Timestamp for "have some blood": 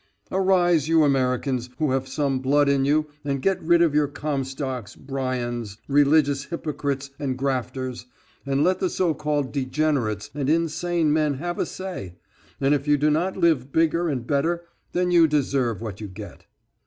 1.91-2.67